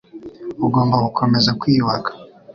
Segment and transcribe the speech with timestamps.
[0.65, 2.11] Ugomba gukomeza kwiyubaka”